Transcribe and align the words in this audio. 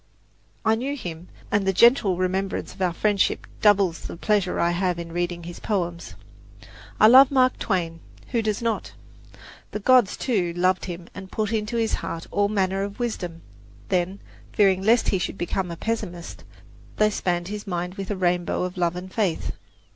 I 0.65 0.73
knew 0.73 0.95
him, 0.97 1.27
and 1.51 1.63
the 1.67 1.71
gentle 1.73 2.17
remembrance 2.17 2.73
of 2.73 2.81
our 2.81 2.91
friendship 2.91 3.45
doubles 3.61 4.01
the 4.01 4.17
pleasure 4.17 4.59
I 4.59 4.71
have 4.71 4.97
in 4.97 5.11
reading 5.11 5.43
his 5.43 5.59
poems. 5.59 6.15
I 6.99 7.05
love 7.05 7.29
Mark 7.29 7.59
Twain 7.59 7.99
who 8.29 8.41
does 8.41 8.63
not? 8.63 8.93
The 9.69 9.79
gods, 9.79 10.17
too, 10.17 10.53
loved 10.53 10.85
him 10.85 11.07
and 11.13 11.31
put 11.31 11.53
into 11.53 11.77
his 11.77 11.93
heart 11.93 12.25
all 12.31 12.49
manner 12.49 12.81
of 12.81 12.97
wisdom; 12.99 13.43
then, 13.89 14.19
fearing 14.53 14.81
lest 14.81 15.09
he 15.09 15.19
should 15.19 15.37
become 15.37 15.69
a 15.69 15.77
pessimist, 15.77 16.43
they 16.95 17.11
spanned 17.11 17.49
his 17.49 17.67
mind 17.67 17.93
with 17.93 18.09
a 18.09 18.15
rainbow 18.15 18.63
of 18.63 18.77
love 18.77 18.95
and 18.95 19.13
faith. 19.13 19.51